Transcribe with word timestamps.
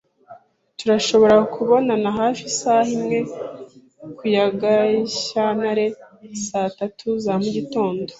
Turashobora 0.77 1.35
kubonana 1.53 2.09
hafi 2.19 2.41
isaha 2.51 2.89
imwe 2.97 3.19
ku 4.17 4.23
ya 4.35 4.45
Gashyantare 4.61 5.85
saa 6.45 6.69
tatu 6.79 7.07
za 7.23 7.33
mugitondo? 7.41 8.03